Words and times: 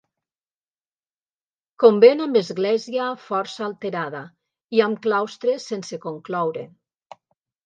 Convent 1.83 2.23
amb 2.25 2.39
església 2.41 3.09
força 3.27 3.67
alterada 3.67 4.23
i 4.79 4.83
amb 4.87 5.03
claustre 5.05 5.57
sense 5.69 6.01
concloure. 6.09 6.67